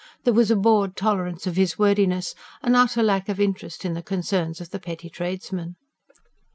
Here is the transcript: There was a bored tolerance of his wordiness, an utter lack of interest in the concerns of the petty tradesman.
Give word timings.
There 0.23 0.33
was 0.33 0.49
a 0.49 0.55
bored 0.55 0.95
tolerance 0.95 1.45
of 1.45 1.57
his 1.57 1.77
wordiness, 1.77 2.33
an 2.63 2.73
utter 2.75 3.03
lack 3.03 3.29
of 3.29 3.39
interest 3.39 3.85
in 3.85 3.93
the 3.93 4.01
concerns 4.01 4.59
of 4.59 4.71
the 4.71 4.79
petty 4.79 5.11
tradesman. 5.11 5.75